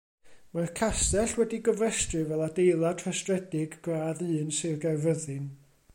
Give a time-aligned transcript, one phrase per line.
[0.57, 5.47] Mae'r castell wedi'i gofrestru fel Adeiladau rhestredig Gradd Un Sir Gaerfyrddin.